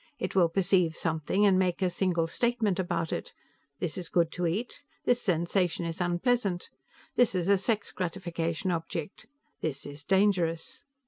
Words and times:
It 0.17 0.33
will 0.33 0.49
perceive 0.49 0.97
something 0.97 1.45
and 1.45 1.59
make 1.59 1.83
a 1.83 1.89
single 1.91 2.25
statement 2.25 2.79
about 2.79 3.13
it 3.13 3.33
this 3.77 3.99
is 3.99 4.09
good 4.09 4.31
to 4.31 4.47
eat, 4.47 4.81
this 5.05 5.21
sensation 5.21 5.85
is 5.85 6.01
unpleasant, 6.01 6.69
this 7.17 7.35
is 7.35 7.47
a 7.47 7.55
sex 7.55 7.91
gratification 7.91 8.71
object, 8.71 9.27
this 9.61 9.85
is 9.85 10.03
dangerous. 10.03 10.85